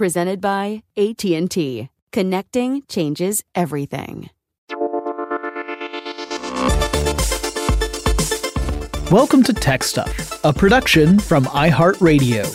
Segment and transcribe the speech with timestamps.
[0.00, 1.90] Presented by AT&T.
[2.10, 4.30] Connecting changes everything.
[9.10, 12.46] Welcome to Tech Stuff, a production from iHeartRadio.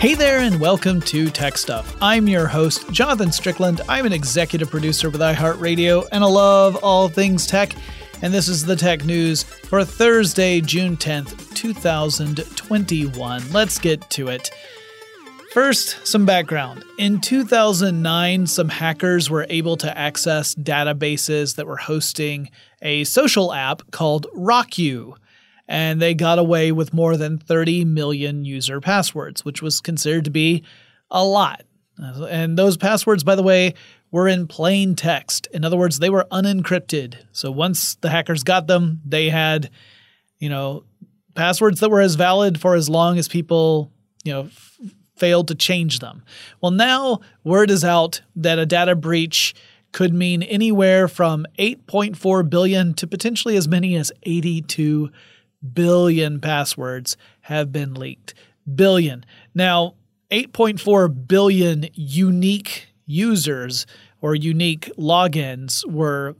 [0.00, 1.94] Hey there, and welcome to Tech Stuff.
[2.00, 3.82] I'm your host, Jonathan Strickland.
[3.86, 7.74] I'm an executive producer with iHeartRadio, and I love all things tech.
[8.22, 13.50] And this is the tech news for Thursday, June 10th, 2021.
[13.50, 14.50] Let's get to it.
[15.52, 16.84] First, some background.
[16.98, 22.50] In 2009, some hackers were able to access databases that were hosting
[22.82, 25.16] a social app called RockYou,
[25.66, 30.30] and they got away with more than 30 million user passwords, which was considered to
[30.30, 30.62] be
[31.10, 31.62] a lot.
[31.98, 33.74] And those passwords, by the way,
[34.10, 35.46] were in plain text.
[35.52, 37.16] In other words, they were unencrypted.
[37.32, 39.70] So once the hackers got them, they had,
[40.38, 40.84] you know,
[41.34, 43.92] passwords that were as valid for as long as people,
[44.24, 44.78] you know, f-
[45.16, 46.24] failed to change them.
[46.60, 49.54] Well, now word is out that a data breach
[49.92, 55.10] could mean anywhere from 8.4 billion to potentially as many as 82
[55.72, 58.34] billion passwords have been leaked.
[58.72, 59.24] Billion.
[59.54, 59.94] Now,
[60.30, 63.86] 8.4 billion unique users
[64.20, 66.36] or unique logins were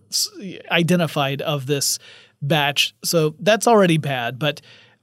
[0.70, 1.98] identified of this
[2.42, 2.94] batch.
[3.04, 4.60] So that's already bad, but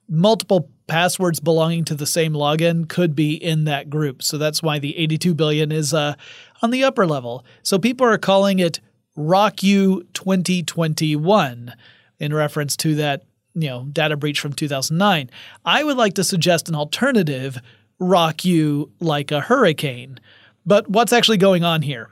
[0.09, 4.23] multiple passwords belonging to the same login could be in that group.
[4.23, 6.15] So that's why the 82 billion is uh,
[6.61, 7.45] on the upper level.
[7.61, 8.79] So people are calling it
[9.17, 11.73] RockYou 2021
[12.19, 13.23] in reference to that,
[13.53, 15.29] you know, data breach from 2009.
[15.65, 17.59] I would like to suggest an alternative
[17.99, 20.19] RockYou like a hurricane.
[20.67, 22.09] But what's actually going on here?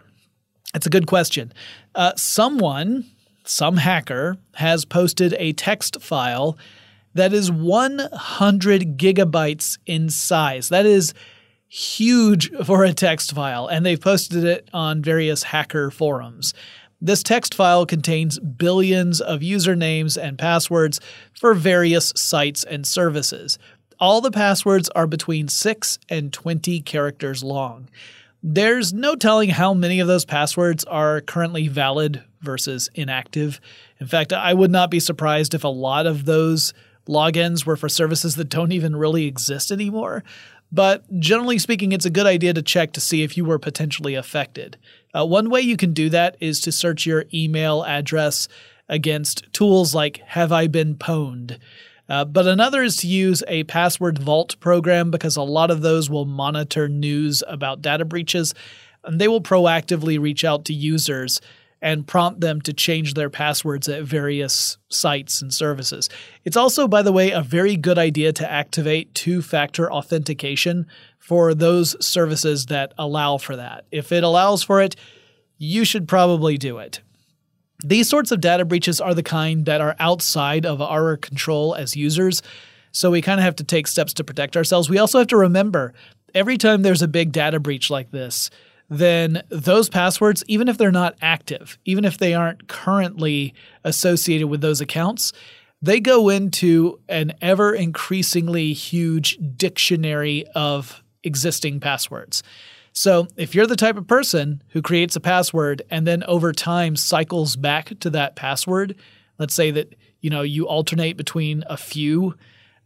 [0.74, 1.54] It's a good question.
[1.94, 3.06] Uh, someone,
[3.44, 6.58] some hacker, has posted a text file
[7.14, 10.70] that is 100 gigabytes in size.
[10.70, 11.14] That is
[11.68, 16.54] huge for a text file, and they've posted it on various hacker forums.
[17.02, 21.02] This text file contains billions of usernames and passwords
[21.38, 23.60] for various sites and services.
[24.00, 27.90] All the passwords are between 6 and 20 characters long.
[28.48, 33.60] There's no telling how many of those passwords are currently valid versus inactive.
[34.00, 36.72] In fact, I would not be surprised if a lot of those
[37.10, 40.24] logins were for services that don't even really exist anymore.
[40.72, 44.14] But generally speaking, it's a good idea to check to see if you were potentially
[44.14, 44.78] affected.
[45.12, 48.48] Uh, one way you can do that is to search your email address
[48.88, 51.58] against tools like Have I Been Pwned?
[52.08, 56.10] Uh, but another is to use a password vault program because a lot of those
[56.10, 58.54] will monitor news about data breaches
[59.04, 61.42] and they will proactively reach out to users
[61.82, 66.10] and prompt them to change their passwords at various sites and services.
[66.44, 70.88] It's also, by the way, a very good idea to activate two factor authentication
[71.20, 73.86] for those services that allow for that.
[73.92, 74.96] If it allows for it,
[75.58, 77.02] you should probably do it.
[77.88, 81.96] These sorts of data breaches are the kind that are outside of our control as
[81.96, 82.42] users.
[82.92, 84.90] So we kind of have to take steps to protect ourselves.
[84.90, 85.94] We also have to remember
[86.34, 88.50] every time there's a big data breach like this,
[88.90, 93.54] then those passwords, even if they're not active, even if they aren't currently
[93.84, 95.32] associated with those accounts,
[95.80, 102.42] they go into an ever increasingly huge dictionary of existing passwords.
[102.96, 106.96] So if you're the type of person who creates a password and then over time
[106.96, 108.96] cycles back to that password,
[109.38, 112.36] let's say that you know you alternate between a few,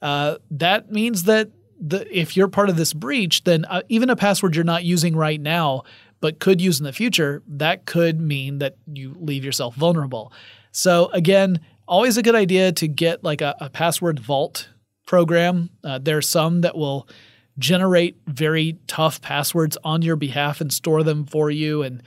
[0.02, 4.16] uh, that means that the, if you're part of this breach, then uh, even a
[4.16, 5.84] password you're not using right now
[6.22, 10.34] but could use in the future, that could mean that you leave yourself vulnerable.
[10.72, 14.68] So again, always a good idea to get like a, a password vault
[15.08, 15.70] program.
[15.84, 17.08] Uh, there are some that will
[17.60, 21.84] generate very tough passwords on your behalf and store them for you.
[21.84, 22.02] And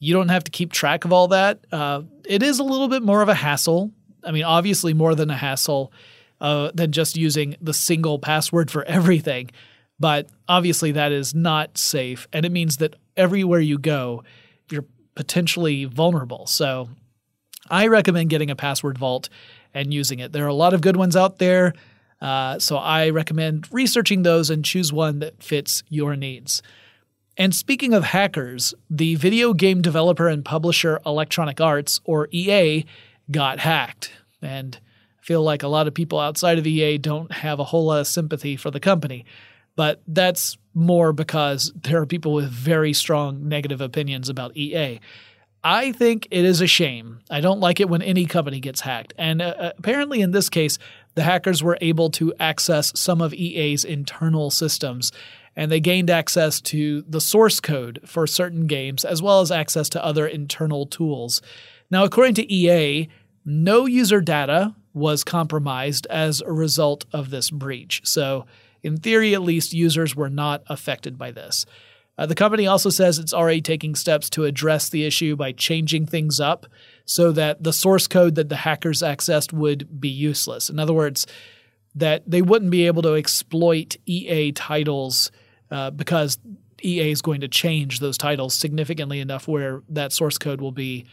[0.00, 1.64] you don't have to keep track of all that.
[1.70, 3.92] Uh, it is a little bit more of a hassle.
[4.24, 5.92] I mean, obviously, more than a hassle
[6.40, 9.50] uh, than just using the single password for everything.
[10.00, 12.26] But obviously, that is not safe.
[12.32, 14.24] And it means that everywhere you go,
[14.70, 16.46] you're potentially vulnerable.
[16.46, 16.88] So
[17.70, 19.28] I recommend getting a password vault
[19.72, 20.32] and using it.
[20.32, 21.74] There are a lot of good ones out there.
[22.24, 26.62] Uh, so I recommend researching those and choose one that fits your needs.
[27.36, 32.86] And speaking of hackers, the video game developer and publisher Electronic Arts, or EA,
[33.30, 34.10] got hacked.
[34.40, 34.78] And
[35.20, 38.00] I feel like a lot of people outside of EA don't have a whole lot
[38.00, 39.26] of sympathy for the company.
[39.76, 44.98] But that's more because there are people with very strong negative opinions about EA.
[45.62, 47.20] I think it is a shame.
[47.30, 49.12] I don't like it when any company gets hacked.
[49.18, 50.78] And uh, apparently, in this case,
[51.14, 55.12] the hackers were able to access some of EA's internal systems,
[55.56, 59.88] and they gained access to the source code for certain games, as well as access
[59.90, 61.40] to other internal tools.
[61.90, 63.08] Now, according to EA,
[63.44, 68.00] no user data was compromised as a result of this breach.
[68.04, 68.46] So,
[68.82, 71.64] in theory, at least, users were not affected by this.
[72.16, 76.06] Uh, the company also says it's already taking steps to address the issue by changing
[76.06, 76.66] things up
[77.04, 80.70] so that the source code that the hackers accessed would be useless.
[80.70, 81.26] In other words,
[81.94, 85.30] that they wouldn't be able to exploit EA titles
[85.70, 86.38] uh, because
[86.82, 91.06] EA is going to change those titles significantly enough where that source code will be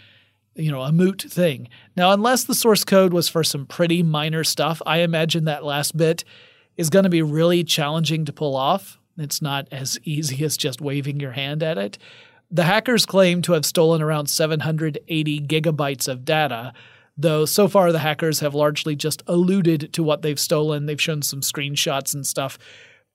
[0.56, 1.70] you know a moot thing.
[1.96, 5.96] Now unless the source code was for some pretty minor stuff, I imagine that last
[5.96, 6.24] bit
[6.78, 9.00] is going to be really challenging to pull off.
[9.22, 11.98] It's not as easy as just waving your hand at it.
[12.50, 16.74] The hackers claim to have stolen around 780 gigabytes of data,
[17.18, 20.86] though so far the hackers have largely just alluded to what they've stolen.
[20.86, 22.60] They've shown some screenshots and stuff,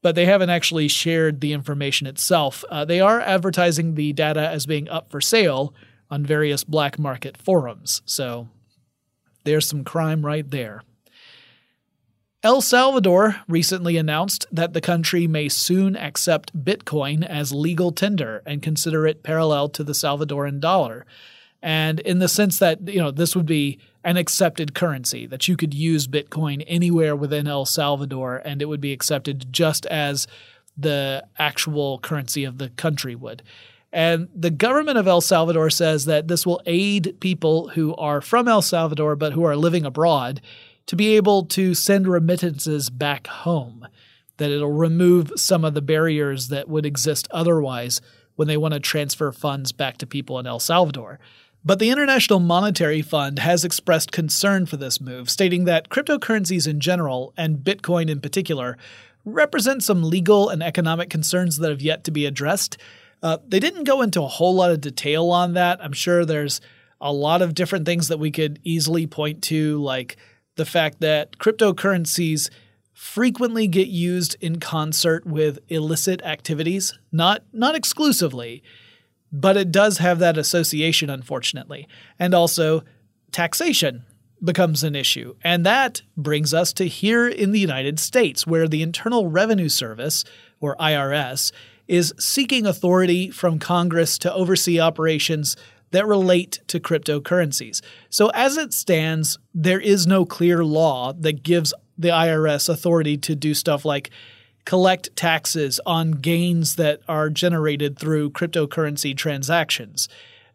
[0.02, 2.64] but they haven't actually shared the information itself.
[2.70, 5.74] Uh, they are advertising the data as being up for sale
[6.08, 8.48] on various black market forums, so
[9.44, 10.82] there's some crime right there.
[12.42, 18.62] El Salvador recently announced that the country may soon accept Bitcoin as legal tender and
[18.62, 21.06] consider it parallel to the Salvadoran dollar.
[21.62, 25.56] And in the sense that, you know, this would be an accepted currency, that you
[25.56, 30.26] could use Bitcoin anywhere within El Salvador and it would be accepted just as
[30.76, 33.42] the actual currency of the country would.
[33.92, 38.46] And the government of El Salvador says that this will aid people who are from
[38.46, 40.42] El Salvador but who are living abroad
[40.86, 43.86] to be able to send remittances back home,
[44.36, 48.00] that it'll remove some of the barriers that would exist otherwise
[48.36, 51.18] when they want to transfer funds back to people in El Salvador.
[51.64, 56.78] But the International Monetary Fund has expressed concern for this move, stating that cryptocurrencies in
[56.78, 58.76] general, and Bitcoin in particular,
[59.24, 62.78] represent some legal and economic concerns that have yet to be addressed.
[63.20, 65.82] Uh, they didn't go into a whole lot of detail on that.
[65.82, 66.60] I'm sure there's
[67.00, 70.16] a lot of different things that we could easily point to, like
[70.56, 72.50] the fact that cryptocurrencies
[72.92, 78.62] frequently get used in concert with illicit activities, not not exclusively,
[79.30, 81.86] but it does have that association unfortunately.
[82.18, 82.82] And also
[83.32, 84.04] taxation
[84.42, 85.34] becomes an issue.
[85.42, 90.24] And that brings us to here in the United States where the Internal Revenue Service
[90.60, 91.52] or IRS
[91.88, 95.56] is seeking authority from Congress to oversee operations
[95.90, 97.80] that relate to cryptocurrencies.
[98.10, 103.34] So, as it stands, there is no clear law that gives the IRS authority to
[103.34, 104.10] do stuff like
[104.64, 110.08] collect taxes on gains that are generated through cryptocurrency transactions.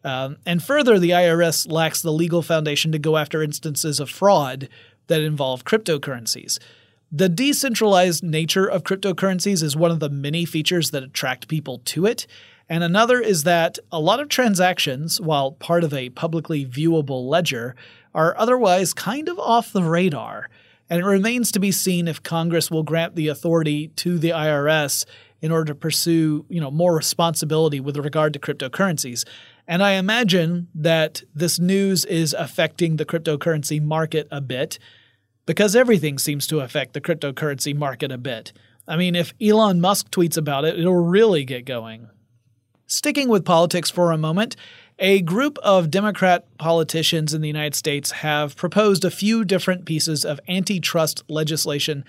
[0.04, 4.68] Um, and further, the IRS lacks the legal foundation to go after instances of fraud
[5.08, 6.60] that involve cryptocurrencies.
[7.12, 12.06] The decentralized nature of cryptocurrencies is one of the many features that attract people to
[12.06, 12.26] it.
[12.72, 17.76] And another is that a lot of transactions, while part of a publicly viewable ledger,
[18.16, 20.50] are otherwise kind of off the radar.
[20.90, 25.04] And it remains to be seen if Congress will grant the authority to the IRS
[25.42, 29.28] in order to pursue, you know, more responsibility with regard to cryptocurrencies.
[29.68, 34.80] And I imagine that this news is affecting the cryptocurrency market a bit
[35.46, 38.54] because everything seems to affect the cryptocurrency market a bit.
[38.88, 42.08] I mean, if Elon Musk tweets about it, it'll really get going.
[42.92, 44.58] Sticking with politics for a moment,
[45.00, 50.26] a group of Democrat politicians in the United States have proposed a few different pieces
[50.26, 52.04] of antitrust legislation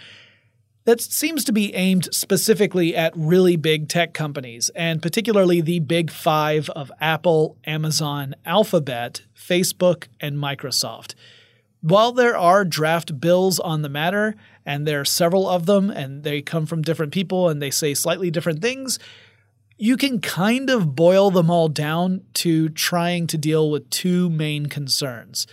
[0.84, 6.10] that seems to be aimed specifically at really big tech companies, and particularly the big
[6.10, 11.14] five of Apple, Amazon, Alphabet, Facebook, and Microsoft.
[11.80, 14.34] While there are draft bills on the matter,
[14.66, 17.94] and there are several of them, and they come from different people and they say
[17.94, 18.98] slightly different things,
[19.82, 24.66] you can kind of boil them all down to trying to deal with two main
[24.66, 25.44] concerns.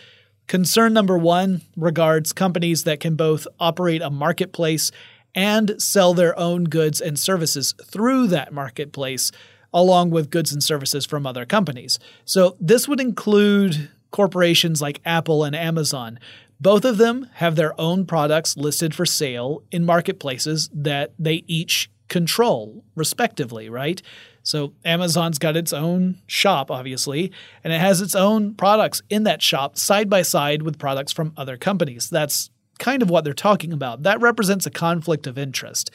[0.46, 4.92] Concern number one regards companies that can both operate a marketplace
[5.34, 9.32] and sell their own goods and services through that marketplace,
[9.74, 11.98] along with goods and services from other companies.
[12.24, 16.20] So, this would include corporations like Apple and Amazon.
[16.60, 21.90] Both of them have their own products listed for sale in marketplaces that they each
[22.10, 24.02] control, respectively, right?
[24.44, 27.32] So Amazon's got its own shop, obviously,
[27.64, 31.34] and it has its own products in that shop side by side with products from
[31.38, 32.10] other companies.
[32.10, 32.50] That's
[32.80, 34.04] kind of what they're talking about.
[34.04, 35.92] That represents a conflict of interest.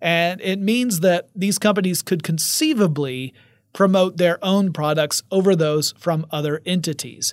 [0.00, 3.34] And it means that these companies could conceivably
[3.72, 7.32] promote their own products over those from other entities.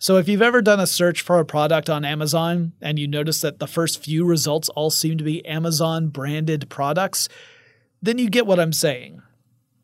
[0.00, 3.40] So if you've ever done a search for a product on Amazon and you notice
[3.40, 7.28] that the first few results all seem to be Amazon branded products,
[8.02, 9.22] then you get what I'm saying.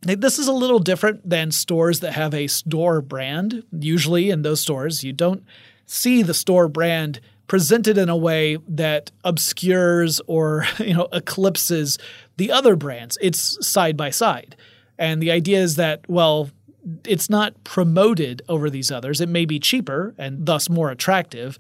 [0.03, 3.65] This is a little different than stores that have a store brand.
[3.73, 5.45] Usually in those stores, you don't
[5.87, 11.99] see the store brand presented in a way that obscures or you know eclipses
[12.37, 13.17] the other brands.
[13.21, 14.57] It's side by side.
[14.99, 16.51] And the idea is that well,
[17.07, 19.21] it's not promoted over these others.
[19.21, 21.59] It may be cheaper and thus more attractive,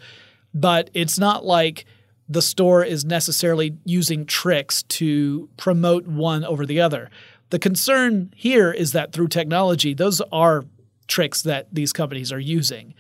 [0.52, 1.86] but it's not like
[2.28, 7.10] the store is necessarily using tricks to promote one over the other.
[7.50, 10.64] The concern here is that through technology, those are
[11.06, 12.94] tricks that these companies are using.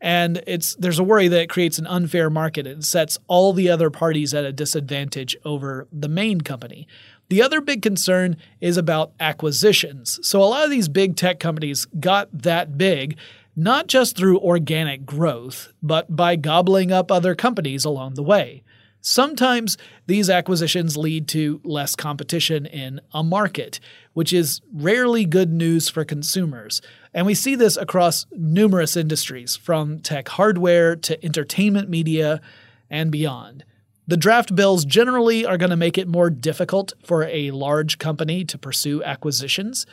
[0.00, 3.70] And it's there's a worry that it creates an unfair market and sets all the
[3.70, 6.88] other parties at a disadvantage over the main company.
[7.28, 10.18] The other big concern is about acquisitions.
[10.26, 13.16] So a lot of these big tech companies got that big
[13.54, 18.62] not just through organic growth, but by gobbling up other companies along the way.
[19.04, 23.80] Sometimes these acquisitions lead to less competition in a market,
[24.12, 26.80] which is rarely good news for consumers.
[27.12, 32.40] And we see this across numerous industries, from tech hardware to entertainment media
[32.88, 33.64] and beyond.
[34.06, 38.44] The draft bills generally are going to make it more difficult for a large company
[38.44, 39.84] to pursue acquisitions.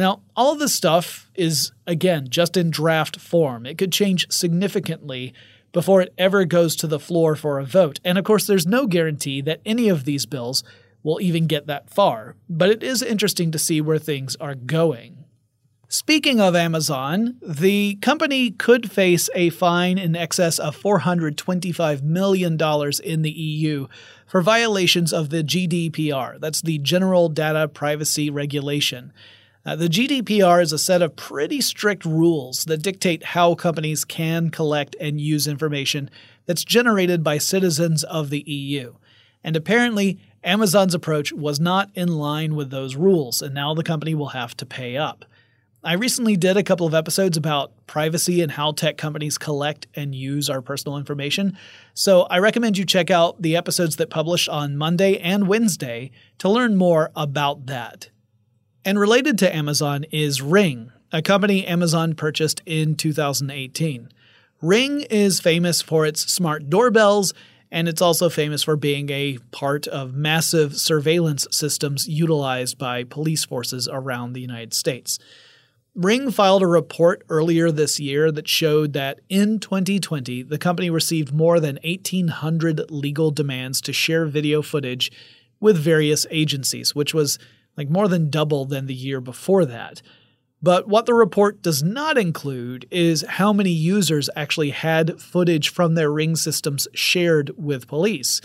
[0.00, 3.66] Now, all of this stuff is, again, just in draft form.
[3.66, 5.34] It could change significantly
[5.72, 8.00] before it ever goes to the floor for a vote.
[8.02, 10.64] And of course, there's no guarantee that any of these bills
[11.02, 15.26] will even get that far, but it is interesting to see where things are going.
[15.88, 22.52] Speaking of Amazon, the company could face a fine in excess of $425 million
[23.04, 23.86] in the EU
[24.26, 26.40] for violations of the GDPR.
[26.40, 29.12] That's the General Data Privacy Regulation.
[29.64, 34.50] Uh, the GDPR is a set of pretty strict rules that dictate how companies can
[34.50, 36.10] collect and use information
[36.46, 38.94] that's generated by citizens of the EU.
[39.44, 44.14] And apparently, Amazon's approach was not in line with those rules, and now the company
[44.14, 45.26] will have to pay up.
[45.82, 50.14] I recently did a couple of episodes about privacy and how tech companies collect and
[50.14, 51.56] use our personal information.
[51.94, 56.50] So I recommend you check out the episodes that publish on Monday and Wednesday to
[56.50, 58.10] learn more about that.
[58.84, 64.08] And related to Amazon is Ring, a company Amazon purchased in 2018.
[64.62, 67.34] Ring is famous for its smart doorbells,
[67.70, 73.44] and it's also famous for being a part of massive surveillance systems utilized by police
[73.44, 75.18] forces around the United States.
[75.94, 81.34] Ring filed a report earlier this year that showed that in 2020, the company received
[81.34, 85.12] more than 1,800 legal demands to share video footage
[85.58, 87.38] with various agencies, which was
[87.80, 90.02] like more than double than the year before that.
[90.62, 95.94] But what the report does not include is how many users actually had footage from
[95.94, 98.42] their Ring systems shared with police.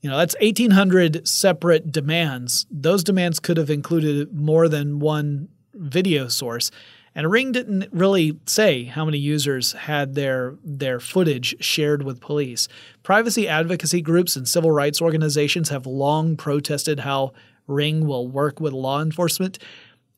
[0.00, 2.64] You know, that's 1,800 separate demands.
[2.70, 6.70] Those demands could have included more than one video source.
[7.14, 12.68] And Ring didn't really say how many users had their their footage shared with police.
[13.02, 17.34] Privacy advocacy groups and civil rights organizations have long protested how
[17.66, 19.58] Ring will work with law enforcement,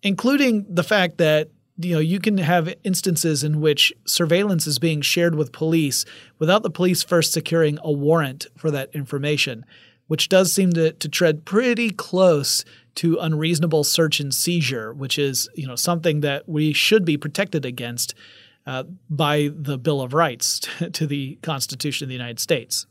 [0.03, 5.01] including the fact that you know you can have instances in which surveillance is being
[5.01, 6.05] shared with police
[6.39, 9.65] without the police first securing a warrant for that information,
[10.07, 12.65] which does seem to, to tread pretty close
[12.97, 17.65] to unreasonable search and seizure, which is you know something that we should be protected
[17.65, 18.15] against
[18.67, 20.61] uh, by the Bill of Rights
[20.93, 22.87] to the Constitution of the United States.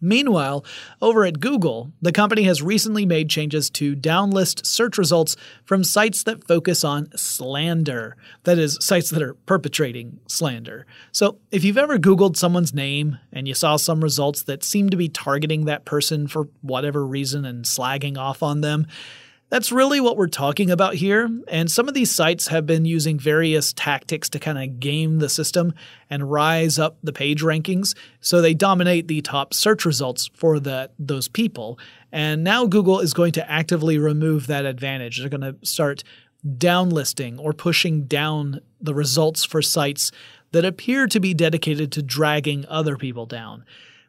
[0.00, 0.64] Meanwhile,
[1.02, 6.22] over at Google, the company has recently made changes to downlist search results from sites
[6.22, 8.16] that focus on slander.
[8.44, 10.86] That is, sites that are perpetrating slander.
[11.10, 14.96] So, if you've ever Googled someone's name and you saw some results that seem to
[14.96, 18.86] be targeting that person for whatever reason and slagging off on them,
[19.50, 21.28] that's really what we're talking about here.
[21.48, 25.28] And some of these sites have been using various tactics to kind of game the
[25.28, 25.72] system
[26.10, 27.96] and rise up the page rankings.
[28.20, 31.78] So they dominate the top search results for the, those people.
[32.12, 35.18] And now Google is going to actively remove that advantage.
[35.18, 36.04] They're going to start
[36.46, 40.12] downlisting or pushing down the results for sites
[40.52, 43.64] that appear to be dedicated to dragging other people down.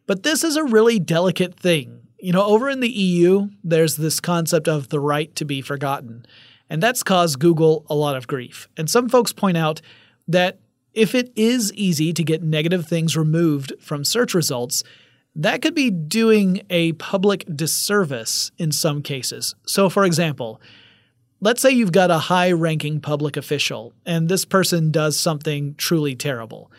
[0.05, 4.19] But this is a really delicate thing you know, over in the EU, there's this
[4.19, 6.25] concept of the right to be forgotten,
[6.69, 8.67] and that's caused Google a lot of grief.
[8.77, 9.82] And some folks point out
[10.27, 10.60] that
[10.93, 14.84] if it is easy to get negative things removed from search results,
[15.36, 19.55] that could be doing a public disservice in some cases.
[19.65, 20.60] So, for example,
[21.39, 26.15] let's say you've got a high ranking public official and this person does something truly
[26.15, 26.71] terrible.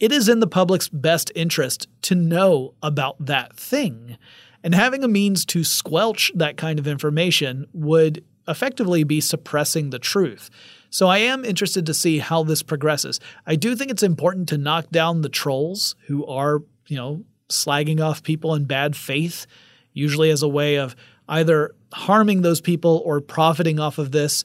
[0.00, 4.16] It is in the public's best interest to know about that thing.
[4.62, 9.98] And having a means to squelch that kind of information would effectively be suppressing the
[9.98, 10.50] truth.
[10.90, 13.20] So I am interested to see how this progresses.
[13.46, 18.00] I do think it's important to knock down the trolls who are, you know, slagging
[18.00, 19.46] off people in bad faith,
[19.92, 20.96] usually as a way of
[21.28, 24.42] either harming those people or profiting off of this,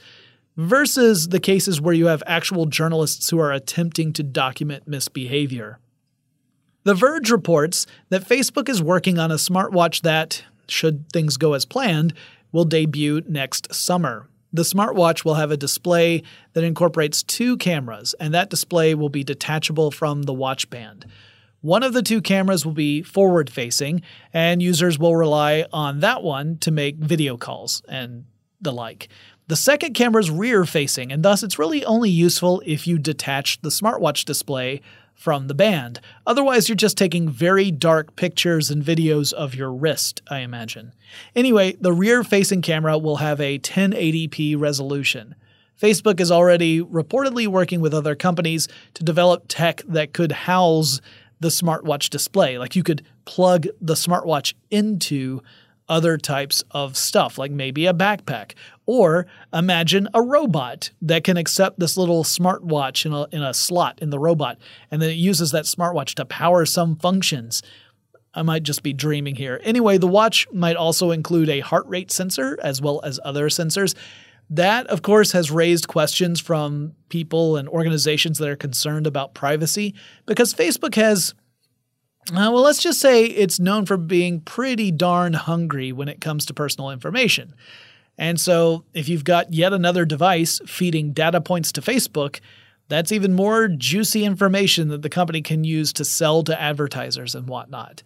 [0.56, 5.80] versus the cases where you have actual journalists who are attempting to document misbehavior.
[6.86, 11.66] The Verge reports that Facebook is working on a smartwatch that, should things go as
[11.66, 12.14] planned,
[12.52, 14.30] will debut next summer.
[14.54, 16.22] The smartwatch will have a display
[16.54, 21.08] that incorporates two cameras, and that display will be detachable from the watch band.
[21.62, 26.22] One of the two cameras will be forward facing, and users will rely on that
[26.22, 28.26] one to make video calls and
[28.62, 29.10] the like.
[29.48, 33.60] The second camera is rear facing, and thus it's really only useful if you detach
[33.62, 34.82] the smartwatch display
[35.16, 36.00] from the band.
[36.28, 40.94] Otherwise, you're just taking very dark pictures and videos of your wrist, I imagine.
[41.36, 45.34] Anyway, the rear facing camera will have a 1080p resolution.
[45.82, 51.02] Facebook is already reportedly working with other companies to develop tech that could house
[51.40, 52.58] the smartwatch display.
[52.58, 55.42] Like you could plug the smartwatch into
[55.88, 58.54] other types of stuff, like maybe a backpack.
[58.86, 64.00] Or imagine a robot that can accept this little smartwatch in a, in a slot
[64.02, 64.58] in the robot,
[64.92, 67.62] and then it uses that smartwatch to power some functions.
[68.34, 69.62] I might just be dreaming here.
[69.64, 73.96] Anyway, the watch might also include a heart rate sensor as well as other sensors.
[74.50, 79.96] That, of course, has raised questions from people and organizations that are concerned about privacy
[80.26, 81.34] because Facebook has
[82.32, 86.46] uh, well, let's just say it's known for being pretty darn hungry when it comes
[86.48, 87.54] to personal information.
[88.18, 92.40] And so, if you've got yet another device feeding data points to Facebook,
[92.88, 97.48] that's even more juicy information that the company can use to sell to advertisers and
[97.48, 98.04] whatnot.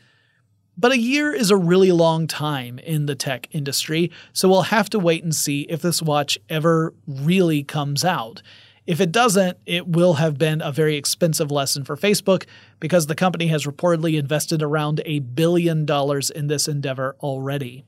[0.78, 4.90] But a year is a really long time in the tech industry, so we'll have
[4.92, 8.42] to wait and see if this watch ever really comes out.
[8.90, 12.48] If it doesn't, it will have been a very expensive lesson for Facebook
[12.80, 17.86] because the company has reportedly invested around a billion dollars in this endeavor already.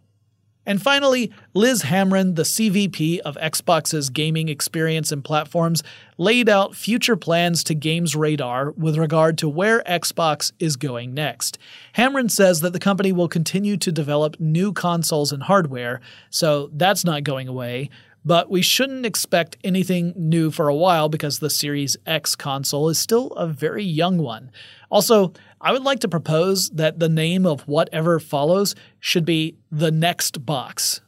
[0.64, 5.82] And finally, Liz Hamren, the CVP of Xbox's gaming experience and platforms,
[6.20, 11.58] laid out future plans to Games Radar with regard to where Xbox is going next.
[11.96, 17.04] Hamren says that the company will continue to develop new consoles and hardware, so that's
[17.04, 17.90] not going away.
[18.24, 23.00] But we shouldn't expect anything new for a while because the Series X console is
[23.00, 24.52] still a very young one.
[24.92, 29.92] Also, I would like to propose that the name of whatever follows should be the
[29.92, 31.02] next box.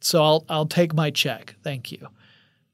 [0.00, 1.54] So I'll, I'll take my check.
[1.62, 2.08] Thank you.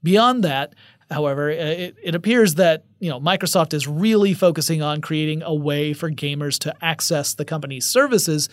[0.02, 0.74] Beyond that,
[1.10, 5.54] however, uh, it, it appears that you know Microsoft is really focusing on creating a
[5.54, 8.48] way for gamers to access the company's services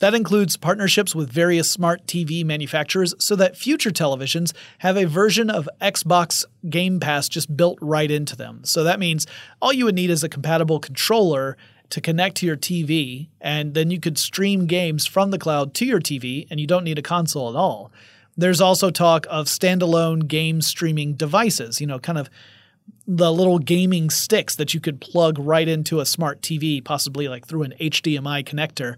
[0.00, 5.50] that includes partnerships with various smart TV manufacturers so that future televisions have a version
[5.50, 8.60] of Xbox Game Pass just built right into them.
[8.64, 9.26] So that means
[9.60, 11.56] all you would need is a compatible controller
[11.90, 15.86] to connect to your TV, and then you could stream games from the cloud to
[15.86, 17.90] your TV, and you don't need a console at all.
[18.36, 22.28] There's also talk of standalone game streaming devices, you know, kind of
[23.06, 27.46] the little gaming sticks that you could plug right into a smart TV, possibly like
[27.46, 28.96] through an HDMI connector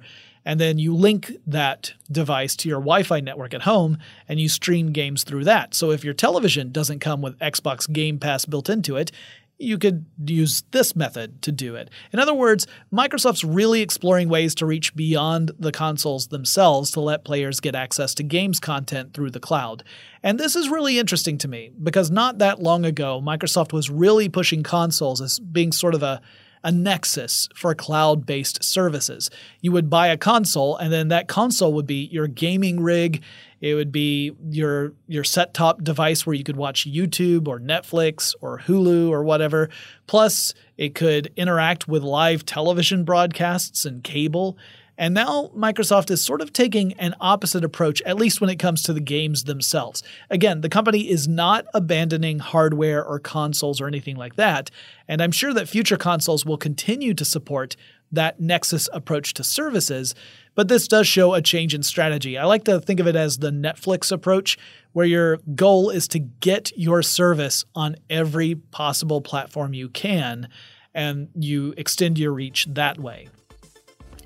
[0.50, 4.90] and then you link that device to your Wi-Fi network at home and you stream
[4.90, 5.76] games through that.
[5.76, 9.12] So if your television doesn't come with Xbox Game Pass built into it,
[9.58, 11.88] you could use this method to do it.
[12.12, 17.24] In other words, Microsoft's really exploring ways to reach beyond the consoles themselves to let
[17.24, 19.84] players get access to games content through the cloud.
[20.20, 24.28] And this is really interesting to me because not that long ago, Microsoft was really
[24.28, 26.20] pushing consoles as being sort of a
[26.62, 29.30] a nexus for cloud based services.
[29.60, 33.22] You would buy a console, and then that console would be your gaming rig.
[33.60, 38.34] It would be your your set top device where you could watch YouTube or Netflix
[38.40, 39.68] or Hulu or whatever.
[40.06, 44.56] Plus, it could interact with live television broadcasts and cable.
[45.00, 48.82] And now Microsoft is sort of taking an opposite approach, at least when it comes
[48.82, 50.02] to the games themselves.
[50.28, 54.70] Again, the company is not abandoning hardware or consoles or anything like that.
[55.08, 57.76] And I'm sure that future consoles will continue to support
[58.12, 60.14] that Nexus approach to services,
[60.54, 62.36] but this does show a change in strategy.
[62.36, 64.58] I like to think of it as the Netflix approach,
[64.92, 70.48] where your goal is to get your service on every possible platform you can,
[70.92, 73.28] and you extend your reach that way.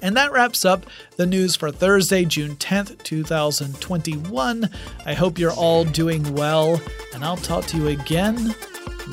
[0.02, 4.68] And that wraps up the news for Thursday, June 10th, 2021.
[5.06, 6.80] I hope you're all doing well,
[7.14, 8.54] and I'll talk to you again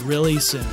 [0.04, 0.66] really soon.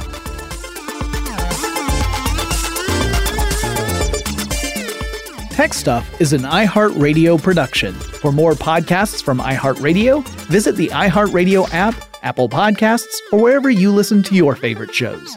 [5.58, 7.92] Tech Stuff is an iHeartRadio production.
[7.92, 14.22] For more podcasts from iHeartRadio, visit the iHeartRadio app, Apple Podcasts, or wherever you listen
[14.22, 15.36] to your favorite shows.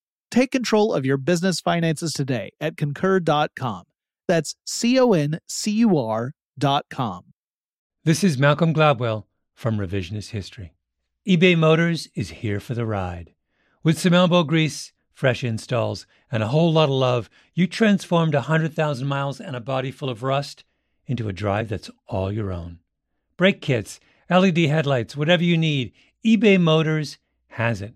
[0.31, 3.83] Take control of your business finances today at concur.com.
[4.29, 7.25] That's C O N C U R.com.
[8.05, 10.73] This is Malcolm Gladwell from Revisionist History.
[11.27, 13.33] eBay Motors is here for the ride.
[13.83, 19.05] With some elbow grease, fresh installs, and a whole lot of love, you transformed 100,000
[19.05, 20.63] miles and a body full of rust
[21.05, 22.79] into a drive that's all your own.
[23.35, 25.91] Brake kits, LED headlights, whatever you need,
[26.25, 27.17] eBay Motors
[27.49, 27.95] has it.